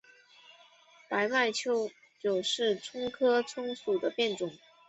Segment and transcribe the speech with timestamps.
[1.07, 1.91] 白脉韭
[2.41, 4.51] 是葱科葱属的变种。